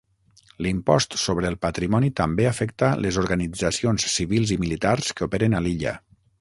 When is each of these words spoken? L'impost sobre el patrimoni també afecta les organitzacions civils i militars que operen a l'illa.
L'impost 0.65 1.17
sobre 1.23 1.47
el 1.49 1.57
patrimoni 1.65 2.09
també 2.21 2.49
afecta 2.53 2.91
les 3.07 3.21
organitzacions 3.27 4.09
civils 4.17 4.57
i 4.59 4.61
militars 4.67 5.15
que 5.21 5.33
operen 5.33 5.59
a 5.61 5.67
l'illa. 5.67 5.97